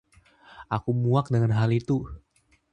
[0.75, 1.97] Aku muak dengan hal itu!